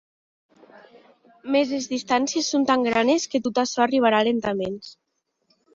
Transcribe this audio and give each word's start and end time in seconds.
Mès 1.55 1.75
es 1.81 1.89
distàncies 1.93 2.49
son 2.55 2.67
tan 2.73 2.89
granes 2.91 3.31
que 3.35 3.45
tot 3.49 3.65
açò 3.67 3.87
arribarà 3.87 4.25
lentaments. 4.33 4.95